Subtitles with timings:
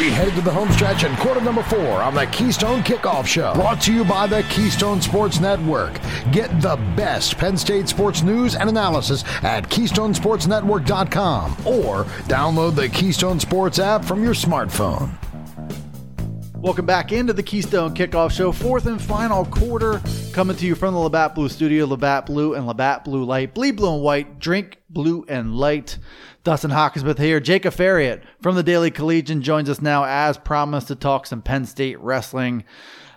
[0.00, 3.52] We head to the home stretch in quarter number four on the Keystone Kickoff Show.
[3.52, 6.00] Brought to you by the Keystone Sports Network.
[6.32, 13.38] Get the best Penn State sports news and analysis at KeystonesportsNetwork.com or download the Keystone
[13.38, 15.10] Sports app from your smartphone.
[16.56, 20.00] Welcome back into the Keystone Kickoff Show, fourth and final quarter,
[20.32, 21.86] coming to you from the Labatt Blue Studio.
[21.86, 25.98] Labatt Blue and Labatt Blue Light, bleed blue and white, drink blue and light.
[26.44, 27.40] Dustin Hockensmith here.
[27.40, 31.66] Jacob Aferiat from the Daily Collegian joins us now, as promised, to talk some Penn
[31.66, 32.64] State wrestling.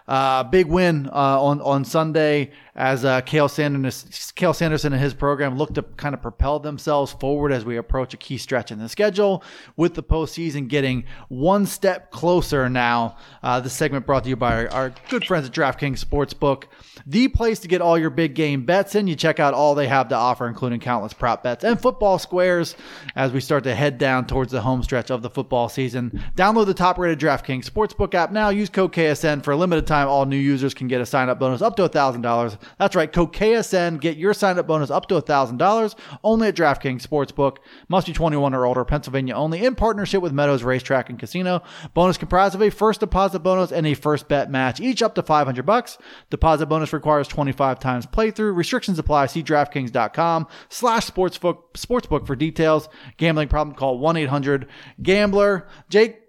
[0.08, 5.58] Uh, big win uh, on on Sunday as uh, Sanderson, Cael Sanderson and his program
[5.58, 8.90] look to kind of propel themselves forward as we approach a key stretch in the
[8.90, 9.44] schedule,
[9.76, 13.18] with the postseason getting one step closer now.
[13.44, 16.64] Uh, this segment brought to you by our, our good friends at DraftKings Sportsbook,
[17.06, 19.08] the place to get all your big game bets in.
[19.08, 22.76] You check out all they have to offer, including countless prop bets and football squares
[23.16, 26.24] as we start to head down towards the home stretch of the football season.
[26.36, 28.50] Download the top rated DraftKings Sportsbook app now.
[28.50, 30.08] Use code KSN for a limited time.
[30.08, 32.58] All new users can get a sign up bonus up to $1,000.
[32.78, 34.00] That's right, code KSN.
[34.00, 37.58] Get your sign up bonus up to $1,000 only at DraftKings Sportsbook.
[37.88, 41.62] Must be 21 or older, Pennsylvania only, in partnership with Meadows Racetrack and Casino.
[41.94, 45.24] Bonus comprised of a first deposit bonus and a first bet match, each up to
[45.24, 45.98] 500 bucks.
[46.30, 48.56] Deposit bonus requires 25 times playthrough.
[48.56, 49.28] Restrictions apply.
[49.28, 52.90] See DraftKings.com slash sportsbook, sportsbook for details.
[53.18, 55.68] Gambling problem, call 1-800-GAMBLER.
[55.90, 56.23] Jake,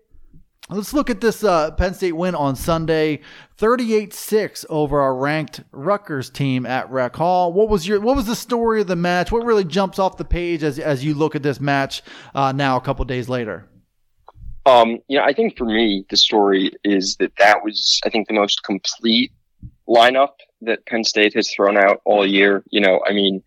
[0.70, 3.20] Let's look at this uh, Penn State win on Sunday,
[3.58, 7.52] 38-6 over our ranked Rutgers team at Rec Hall.
[7.52, 9.30] What was your what was the story of the match?
[9.30, 12.02] What really jumps off the page as as you look at this match
[12.34, 13.68] uh, now a couple days later?
[14.64, 18.28] Um, you know, I think for me the story is that that was I think
[18.28, 19.32] the most complete
[19.86, 22.64] lineup that Penn State has thrown out all year.
[22.70, 23.42] You know, I mean,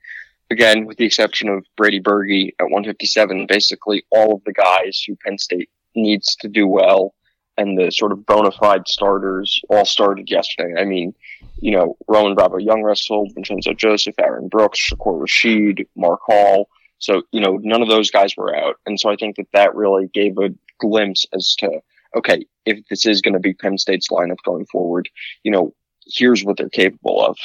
[0.52, 5.16] again, with the exception of Brady Berge at 157, basically all of the guys who
[5.26, 7.14] Penn State needs to do well
[7.58, 10.80] and the sort of bona fide starters all started yesterday.
[10.80, 11.14] I mean,
[11.60, 16.70] you know, Roman Bravo Young wrestled, Vincenzo Joseph, Aaron Brooks, Shakur Rasheed, Mark Hall.
[17.00, 18.76] So, you know, none of those guys were out.
[18.86, 21.82] And so I think that that really gave a glimpse as to,
[22.16, 25.10] okay, if this is going to be Penn State's lineup going forward,
[25.44, 25.74] you know,
[26.06, 27.38] here's what they're capable of.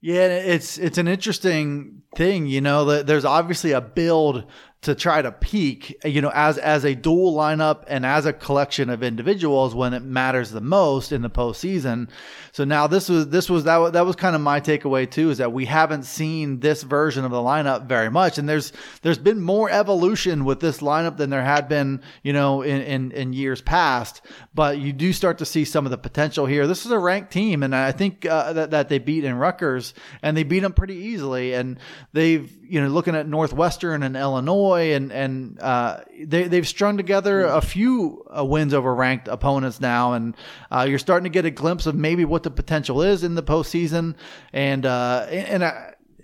[0.00, 4.44] Yeah, it's it's an interesting thing, you know, that there's obviously a build
[4.82, 8.90] to try to peak, you know, as as a dual lineup and as a collection
[8.90, 12.08] of individuals when it matters the most in the postseason.
[12.50, 15.30] So now this was this was that was, that was kind of my takeaway too
[15.30, 18.72] is that we haven't seen this version of the lineup very much, and there's
[19.02, 23.12] there's been more evolution with this lineup than there had been, you know, in in,
[23.12, 24.20] in years past.
[24.52, 26.66] But you do start to see some of the potential here.
[26.66, 29.94] This is a ranked team, and I think uh, that that they beat in Rutgers,
[30.22, 31.78] and they beat them pretty easily, and
[32.12, 36.96] they've you know looking at Northwestern and Illinois Illinois, and and uh, they they've strung
[36.96, 40.36] together a few uh, wins over ranked opponents now, and
[40.70, 43.42] uh, you're starting to get a glimpse of maybe what the potential is in the
[43.42, 44.14] postseason,
[44.52, 45.62] and uh, and.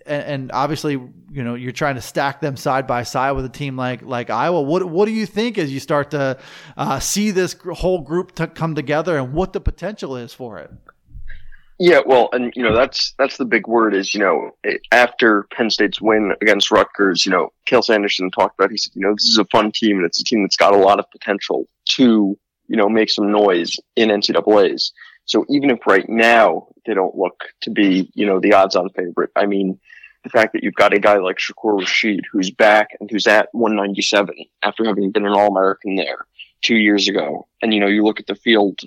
[0.07, 3.77] and obviously, you know, you're trying to stack them side by side with a team
[3.77, 4.63] like like Iowa.
[4.63, 6.39] What what do you think as you start to
[6.79, 10.71] uh, see this whole group to come together, and what the potential is for it?
[11.79, 14.51] Yeah, well, and you know that's that's the big word is you know
[14.91, 18.73] after Penn State's win against Rutgers, you know Cael Sanderson talked about.
[18.73, 20.75] He said, you know, this is a fun team and it's a team that's got
[20.75, 22.37] a lot of potential to
[22.67, 24.93] you know make some noise in NCAA's.
[25.27, 29.31] So even if right now they don't look to be you know the odds-on favorite,
[29.37, 29.79] I mean
[30.25, 33.51] the fact that you've got a guy like Shakur Rasheed who's back and who's at
[33.53, 34.35] 197
[34.65, 36.27] after having been an All-American there
[36.61, 38.81] two years ago, and you know you look at the field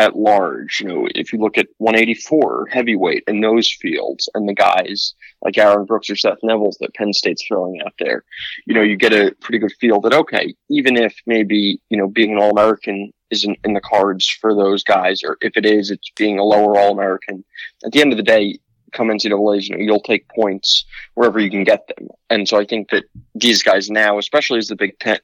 [0.00, 0.80] at large.
[0.80, 5.58] You know, if you look at 184 heavyweight in those fields and the guys like
[5.58, 8.24] Aaron Brooks or Seth Nevills that Penn State's throwing out there,
[8.66, 12.08] you know, you get a pretty good feel that, okay, even if maybe, you know,
[12.08, 15.90] being an All American isn't in the cards for those guys, or if it is,
[15.90, 17.44] it's being a lower All American.
[17.84, 18.58] At the end of the day,
[18.92, 22.08] come NCAA's, you know, you'll take points wherever you can get them.
[22.30, 25.18] And so I think that these guys now, especially as the Big Ten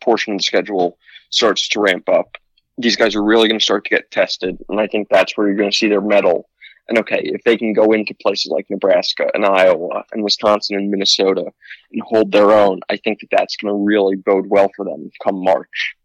[0.00, 0.98] portion of the schedule
[1.30, 2.36] starts to ramp up,
[2.78, 4.58] these guys are really going to start to get tested.
[4.68, 6.48] And I think that's where you're going to see their mettle.
[6.88, 10.90] And okay, if they can go into places like Nebraska and Iowa and Wisconsin and
[10.90, 11.44] Minnesota
[11.92, 15.10] and hold their own, I think that that's going to really bode well for them
[15.24, 15.96] come March.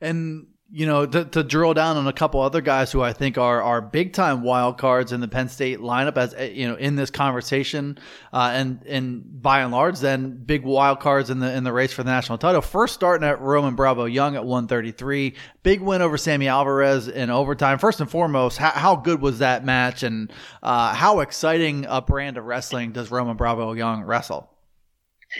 [0.00, 3.36] And you know, to, to, drill down on a couple other guys who I think
[3.36, 6.76] are are big time wild cards in the Penn State lineup, as eh, you know,
[6.76, 7.98] in this conversation,
[8.32, 11.92] uh, and and by and large, then big wild cards in the in the race
[11.92, 12.62] for the national title.
[12.62, 17.78] First, starting at Roman Bravo Young at 133, big win over Sammy Alvarez in overtime.
[17.78, 20.32] First and foremost, how, how good was that match, and
[20.62, 24.48] uh, how exciting a brand of wrestling does Roman Bravo Young wrestle?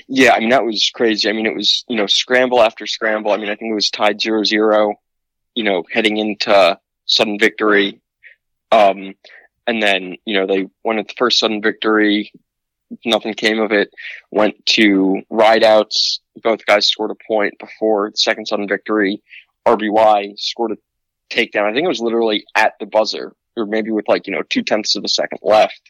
[0.08, 1.30] Yeah, I mean that was crazy.
[1.30, 3.32] I mean it was you know scramble after scramble.
[3.32, 4.94] I mean I think it was tied 0-0,
[5.54, 8.00] You know, heading into sudden victory,
[8.70, 9.14] um,
[9.66, 12.32] and then you know they went at the first sudden victory.
[13.04, 13.90] Nothing came of it.
[14.30, 16.18] Went to rideouts.
[16.42, 19.22] Both guys scored a point before the second sudden victory.
[19.66, 20.76] RBY scored a
[21.34, 21.70] takedown.
[21.70, 24.62] I think it was literally at the buzzer, or maybe with like you know two
[24.62, 25.80] tenths of a second left.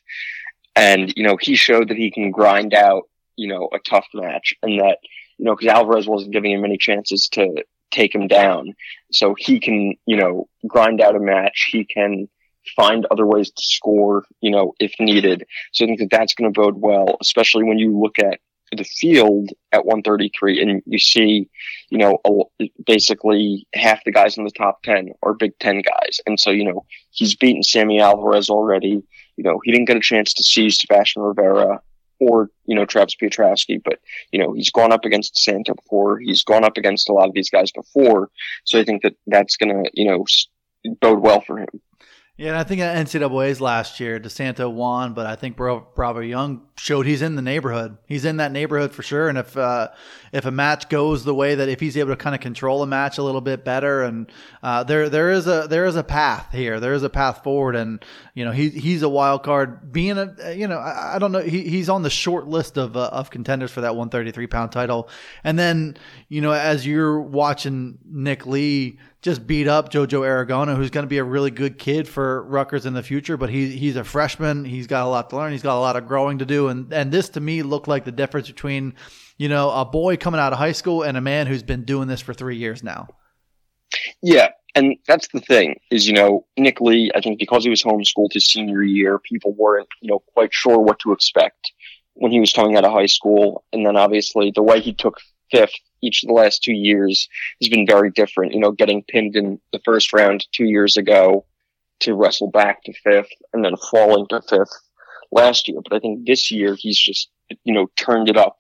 [0.75, 3.05] And you know he showed that he can grind out
[3.37, 4.99] you know, a tough match and that,
[5.39, 8.75] you know, because Alvarez wasn't giving him any chances to take him down.
[9.13, 11.69] So he can, you know, grind out a match.
[11.71, 12.29] He can
[12.77, 15.45] find other ways to score, you know, if needed.
[15.73, 18.41] So I think that that's going to bode well, especially when you look at
[18.77, 21.49] the field at 133 and you see,
[21.91, 22.19] you know,
[22.87, 26.21] basically half the guys in the top 10 are Big Ten guys.
[26.27, 29.03] And so, you know, he's beaten Sammy Alvarez already.
[29.37, 31.83] You know, he didn't get a chance to see Sebastian Rivera
[32.29, 33.99] or you know Travis Piotrowski, but
[34.31, 36.19] you know he's gone up against DeSanto before.
[36.19, 38.31] He's gone up against a lot of these guys before,
[38.65, 40.25] so I think that that's gonna you know
[41.01, 41.69] bode well for him.
[42.43, 46.63] Yeah, and I think at NCAA's last year, DeSanto won, but I think Bravo Young
[46.77, 47.99] showed he's in the neighborhood.
[48.09, 49.29] He's in that neighborhood for sure.
[49.29, 49.91] And if uh,
[50.33, 52.87] if a match goes the way that if he's able to kind of control a
[52.89, 54.29] match a little bit better, and
[54.61, 57.77] uh, there there is a there is a path here, there is a path forward,
[57.77, 58.05] and
[58.35, 59.93] you know he he's a wild card.
[59.93, 62.97] Being a you know I, I don't know he, he's on the short list of
[62.97, 65.09] uh, of contenders for that 133 pound title.
[65.45, 65.97] And then
[66.29, 71.09] you know as you're watching Nick Lee just beat up JoJo Aragona, who's going to
[71.09, 73.37] be a really good kid for Rutgers in the future.
[73.37, 74.65] But he, he's a freshman.
[74.65, 75.53] He's got a lot to learn.
[75.53, 76.69] He's got a lot of growing to do.
[76.69, 78.95] And, and this to me looked like the difference between,
[79.39, 82.09] you know, a boy coming out of high school and a man who's been doing
[82.09, 83.07] this for three years now.
[84.21, 84.49] Yeah.
[84.75, 88.33] And that's the thing is, you know, Nick Lee, I think because he was homeschooled
[88.33, 91.73] his senior year, people weren't, you know, quite sure what to expect
[92.15, 93.65] when he was coming out of high school.
[93.73, 95.21] And then obviously the way he took
[95.51, 97.29] fifth each of the last two years
[97.61, 98.53] has been very different.
[98.53, 101.47] You know, getting pinned in the first round two years ago
[102.01, 104.77] to wrestle back to fifth and then falling to fifth
[105.31, 105.81] last year.
[105.83, 107.31] But I think this year he's just,
[107.65, 108.59] you know, turned it up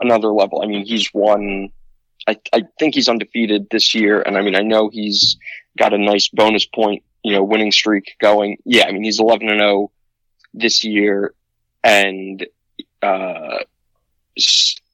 [0.00, 0.62] another level.
[0.62, 1.70] I mean, he's won,
[2.26, 4.22] I, I think he's undefeated this year.
[4.22, 5.36] And I mean, I know he's
[5.78, 8.58] got a nice bonus point, you know, winning streak going.
[8.64, 8.86] Yeah.
[8.86, 9.90] I mean, he's 11 and 0
[10.54, 11.34] this year
[11.82, 12.46] and,
[13.02, 13.58] uh,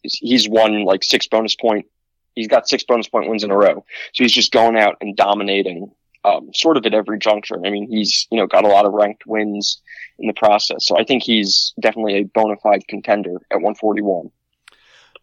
[0.02, 1.86] he's won like six bonus point.
[2.34, 3.84] He's got six bonus point wins in a row.
[4.12, 5.90] So he's just going out and dominating,
[6.24, 7.56] um, sort of at every juncture.
[7.64, 9.80] I mean, he's, you know, got a lot of ranked wins
[10.18, 10.86] in the process.
[10.86, 14.30] So I think he's definitely a bona fide contender at 141.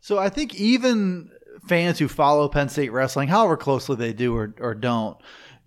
[0.02, 1.32] So I think even
[1.68, 5.18] fans who follow Penn State wrestling, however closely they do or, or don't,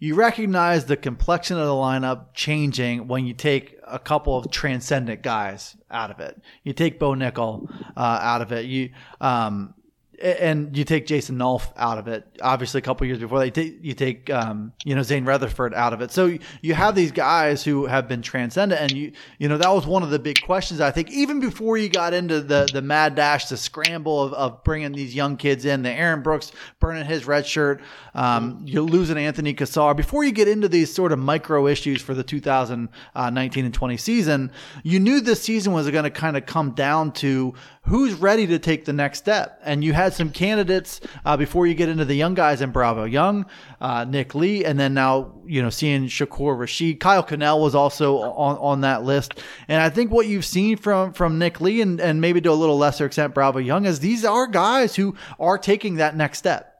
[0.00, 5.22] you recognize the complexion of the lineup changing when you take a couple of transcendent
[5.22, 6.40] guys out of it.
[6.64, 8.64] You take Bo Nickal uh, out of it.
[8.64, 9.74] You um,
[10.20, 12.26] and you take Jason Nolf out of it.
[12.42, 15.92] Obviously, a couple years before they take you take um, you know Zain Retherford out
[15.92, 16.10] of it.
[16.10, 19.86] So you have these guys who have been transcendent, and you you know that was
[19.86, 23.14] one of the big questions I think even before you got into the the mad
[23.14, 27.26] dash, the scramble of, of bringing these young kids in, the Aaron Brooks burning his
[27.26, 27.80] red shirt,
[28.14, 29.94] um, you're losing Anthony Cassar.
[29.94, 34.52] Before you get into these sort of micro issues for the 2019 and 20 season,
[34.82, 38.58] you knew this season was going to kind of come down to who's ready to
[38.58, 42.14] take the next step, and you had some candidates uh, before you get into the
[42.14, 43.46] young guys in Bravo Young,
[43.80, 47.00] uh, Nick Lee, and then now you know seeing Shakur Rasheed.
[47.00, 51.12] Kyle Cannell was also on, on that list, and I think what you've seen from
[51.12, 54.24] from Nick Lee and, and maybe to a little lesser extent Bravo Young is these
[54.24, 56.74] are guys who are taking that next step.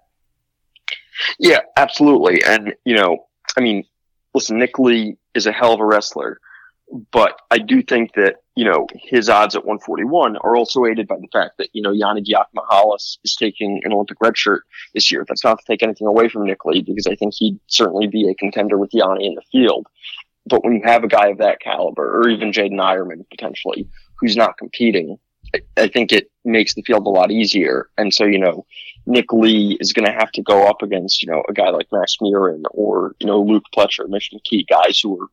[1.38, 3.26] Yeah, absolutely, and you know,
[3.57, 3.85] I mean,
[4.35, 6.38] listen, Nick Lee is a hell of a wrestler,
[7.12, 11.16] but I do think that you know, his odds at 141 are also aided by
[11.16, 15.25] the fact that, you know, Yianni Diakomihalis is taking an Olympic red shirt this year.
[15.26, 18.28] That's not to take anything away from Nick Lee because I think he'd certainly be
[18.28, 19.87] a contender with Yianni in the field.
[20.44, 24.37] But when you have a guy of that caliber, or even Jaydin Eierman potentially, who's
[24.37, 25.16] not competing,
[25.54, 27.88] I, I think it makes the field a lot easier.
[27.97, 28.66] And so, you know,
[29.06, 31.87] Nick Lee is going to have to go up against, you know, a guy like
[31.92, 35.28] Max Murin or, you know, Luke Pletcher, Mitch McKee, guys who are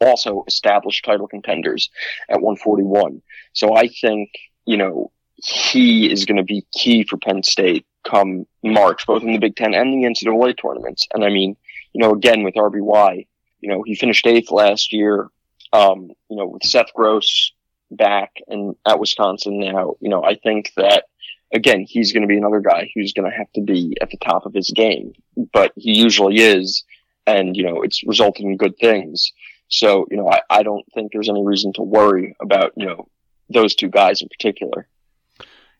[0.00, 1.90] also established title contenders
[2.28, 3.22] at 141.
[3.52, 4.30] So I think,
[4.66, 9.32] you know, he is going to be key for Penn State come March, both in
[9.32, 11.06] the Big Ten and the NCAA tournaments.
[11.12, 11.56] And I mean,
[11.92, 13.26] you know, again with RBY,
[13.60, 15.28] you know, he finished eighth last year.
[15.72, 17.52] Um, you know, with Seth Gross
[17.90, 21.04] back and at Wisconsin now, you know, I think that
[21.52, 24.18] again, he's going to be another guy who's going to have to be at the
[24.18, 25.14] top of his game,
[25.52, 26.84] but he usually is.
[27.26, 29.32] And, you know, it's resulted in good things.
[29.68, 33.08] So, you know, I, I don't think there's any reason to worry about, you know,
[33.48, 34.88] those two guys in particular.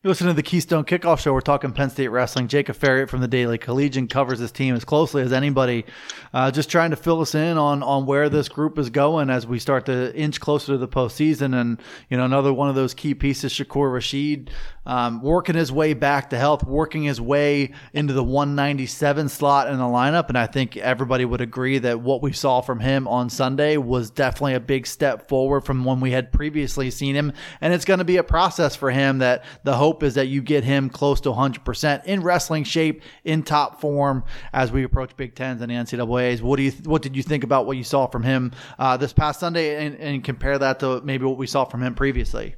[0.05, 1.33] You listen to the Keystone Kickoff Show.
[1.33, 2.47] We're talking Penn State wrestling.
[2.47, 5.83] Jacob Aferiat from the Daily Collegian covers this team as closely as anybody.
[6.31, 9.47] Uh, just trying to fill us in on on where this group is going as
[9.47, 11.59] we start to inch closer to the postseason.
[11.59, 14.49] And you know, another one of those key pieces, Shakur Rasheed,
[14.85, 19.77] um, working his way back to health, working his way into the 197 slot in
[19.77, 20.29] the lineup.
[20.29, 24.11] And I think everybody would agree that what we saw from him on Sunday was
[24.11, 27.33] definitely a big step forward from when we had previously seen him.
[27.59, 30.41] And it's going to be a process for him that the hope is that you
[30.41, 34.23] get him close to 100% in wrestling shape, in top form
[34.53, 36.41] as we approach Big Tens and the NCAA's.
[36.41, 39.13] What do you what did you think about what you saw from him uh, this
[39.13, 42.55] past Sunday, and, and compare that to maybe what we saw from him previously?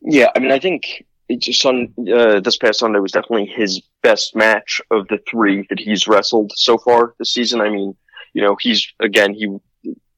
[0.00, 4.34] Yeah, I mean, I think just on uh, this past Sunday was definitely his best
[4.34, 7.60] match of the three that he's wrestled so far this season.
[7.60, 7.94] I mean,
[8.32, 9.46] you know, he's again he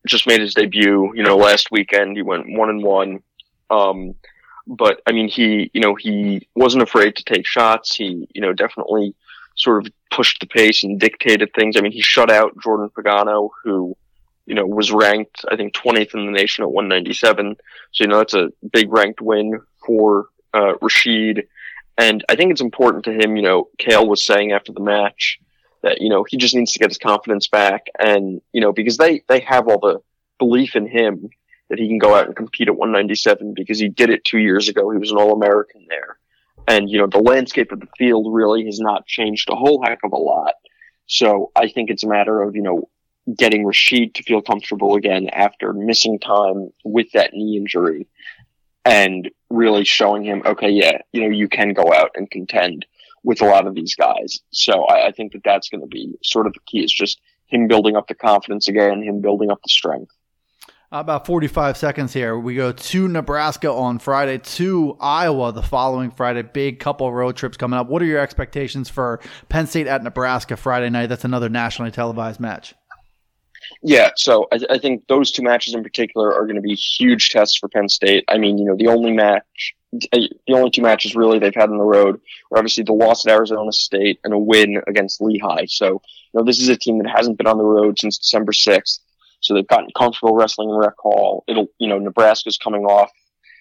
[0.06, 1.12] just made his debut.
[1.14, 3.22] You know, last weekend he went one and one.
[3.70, 4.14] Um,
[4.70, 7.96] but I mean, he, you know, he wasn't afraid to take shots.
[7.96, 9.16] He, you know, definitely
[9.56, 11.76] sort of pushed the pace and dictated things.
[11.76, 13.96] I mean, he shut out Jordan Pagano, who,
[14.46, 17.56] you know, was ranked, I think, 20th in the nation at 197.
[17.90, 21.48] So, you know, that's a big ranked win for, uh, Rasheed.
[21.98, 25.40] And I think it's important to him, you know, Cael was saying after the match
[25.82, 27.88] that, you know, he just needs to get his confidence back.
[27.98, 30.00] And, you know, because they, they have all the
[30.38, 31.28] belief in him
[31.70, 34.68] that he can go out and compete at 197 because he did it two years
[34.68, 34.90] ago.
[34.90, 36.18] He was an All American there.
[36.68, 40.00] And, you know, the landscape of the field really has not changed a whole heck
[40.04, 40.54] of a lot.
[41.06, 42.88] So I think it's a matter of, you know,
[43.36, 48.06] getting Rasheed to feel comfortable again after missing time with that knee injury
[48.84, 52.86] and really showing him, okay, yeah, you know, you can go out and contend
[53.22, 54.40] with a lot of these guys.
[54.50, 56.84] So I, I think that that's going to be sort of the key.
[56.84, 60.12] is just him building up the confidence again, him building up the strength.
[60.92, 62.36] About 45 seconds here.
[62.36, 66.42] We go to Nebraska on Friday, to Iowa the following Friday.
[66.42, 67.86] Big couple road trips coming up.
[67.86, 71.06] What are your expectations for Penn State at Nebraska Friday night?
[71.06, 72.74] That's another nationally televised match.
[73.84, 77.30] Yeah, so I, I think those two matches in particular are going to be huge
[77.30, 78.24] tests for Penn State.
[78.26, 80.18] I mean, you know, the only match, uh,
[80.48, 82.20] the only two matches really they've had on the road
[82.50, 85.66] are obviously the loss at Arizona State and a win against Lehigh.
[85.66, 88.50] So, you know, this is a team that hasn't been on the road since December
[88.50, 88.98] 6th.
[89.40, 91.44] So they've gotten comfortable wrestling in Rec Hall.
[91.48, 93.10] It'll, you know, Nebraska's coming off,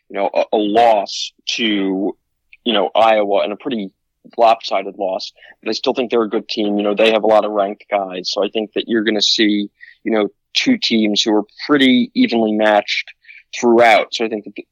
[0.10, 2.16] you know, a, a loss to,
[2.64, 3.92] you know, Iowa and a pretty
[4.38, 5.32] lopsided loss.
[5.62, 6.78] But I still think they're a good team.
[6.78, 8.32] You know, they have a lot of ranked guys.
[8.32, 9.70] So I think that you're going to see,
[10.04, 13.14] you know, two teams who are pretty evenly matched
[13.60, 14.14] throughout.
[14.14, 14.64] So I think that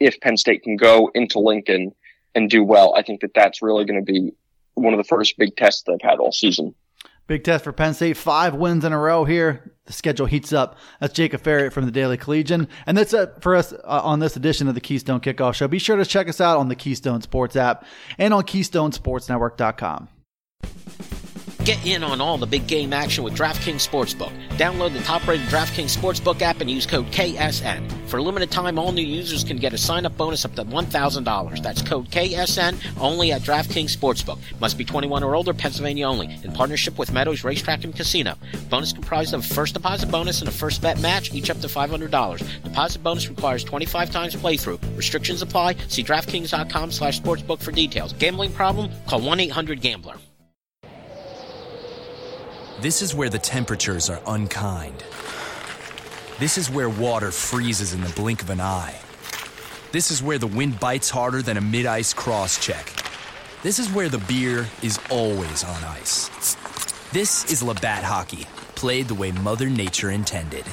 [0.00, 1.92] if Penn State can go into Lincoln
[2.34, 4.32] and do well, I think that that's really going to be
[4.74, 6.74] one of the first big tests they've had all season.
[7.26, 8.16] Big test for Penn State.
[8.16, 9.72] Five wins in a row here.
[9.86, 10.78] The schedule heats up.
[11.00, 12.68] That's Jacob Aferiat from the Daily Collegian.
[12.86, 15.68] And that's it for us uh, on this edition of the Keystone Kickoff Show.
[15.68, 17.84] Be sure to check us out on the Keystone Sports app
[18.18, 20.08] and on KeystoneSportsNetwork.com.
[21.64, 24.30] Get in on all the big game action with DraftKings Sportsbook.
[24.58, 27.90] Download the top-rated DraftKings Sportsbook app and use code KSN.
[28.06, 31.62] For a limited time, all new users can get a sign-up bonus up to $1,000.
[31.62, 34.38] That's code KSN only at DraftKings Sportsbook.
[34.60, 36.38] Must be 21 or older, Pennsylvania only.
[36.44, 38.34] In partnership with Meadows Racetrack and Casino.
[38.68, 41.66] Bonus comprised of a first deposit bonus and a first bet match, each up to
[41.66, 42.62] $500.
[42.62, 44.78] Deposit bonus requires 25 times playthrough.
[44.98, 45.76] Restrictions apply.
[45.88, 48.12] See DraftKings.com slash sportsbook for details.
[48.12, 48.90] Gambling problem?
[49.06, 50.16] Call 1-800-GAMBLER.
[52.84, 55.02] This is where the temperatures are unkind.
[56.38, 58.94] This is where water freezes in the blink of an eye.
[59.90, 62.92] This is where the wind bites harder than a mid ice cross check.
[63.62, 66.28] This is where the beer is always on ice.
[67.10, 70.66] This is Labatt Hockey, played the way Mother Nature intended.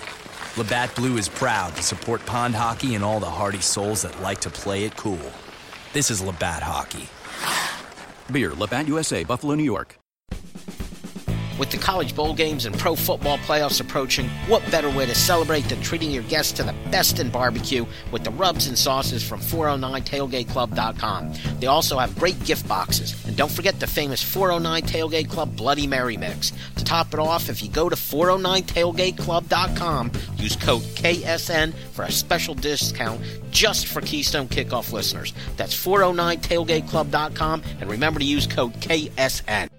[0.57, 4.41] Labatt Blue is proud to support pond hockey and all the hardy souls that like
[4.41, 5.31] to play it cool.
[5.93, 7.07] This is Labatt Hockey.
[8.29, 10.00] Beer, Labatt USA, Buffalo, New York.
[11.61, 15.69] With the college bowl games and pro football playoffs approaching, what better way to celebrate
[15.69, 19.41] than treating your guests to the best in barbecue with the rubs and sauces from
[19.41, 21.33] 409tailgateclub.com.
[21.59, 23.13] They also have great gift boxes.
[23.27, 26.51] And don't forget the famous 409 Tailgate Club Bloody Mary Mix.
[26.77, 32.55] To top it off, if you go to 409tailgateclub.com, use code KSN for a special
[32.55, 35.31] discount just for Keystone Kickoff listeners.
[35.57, 39.69] That's 409tailgateclub.com and remember to use code KSN.